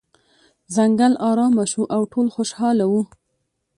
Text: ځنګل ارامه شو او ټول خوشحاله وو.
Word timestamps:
ځنګل 0.75 1.13
ارامه 1.29 1.65
شو 1.71 1.83
او 1.95 2.01
ټول 2.11 2.27
خوشحاله 2.35 2.85
وو. 2.91 3.01